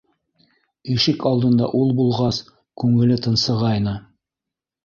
Ишек 0.93 1.25
алдында 1.31 1.69
ул 1.81 1.93
булғас, 1.99 2.39
күңеле 2.85 3.21
тынсығайны! 3.27 3.95